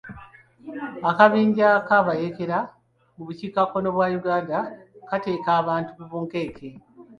Akabinja 1.09 1.69
k'abayeekera 1.87 2.57
mu 3.15 3.23
bukiikakkono 3.27 3.87
bwa 3.95 4.07
Uganda 4.19 4.57
kateeka 5.09 5.49
abantu 5.61 5.89
ku 5.97 6.03
bunkenke. 6.09 6.67